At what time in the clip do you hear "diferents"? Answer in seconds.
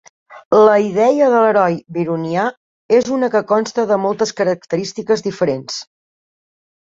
5.29-5.79